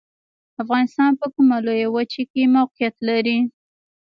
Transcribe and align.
افغانستان 0.63 1.11
په 1.19 1.27
کومه 1.33 1.57
لویه 1.65 1.87
وچې 1.95 2.23
کې 2.31 2.43
موقعیت 2.55 2.95
لري؟ 3.07 3.37